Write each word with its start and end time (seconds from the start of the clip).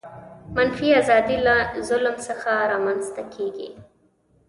منفي 0.55 0.89
آزادي 1.01 1.37
له 1.47 1.57
ظلم 1.89 2.15
څخه 2.27 2.51
رامنځته 2.71 3.21
کیږي. 3.33 3.69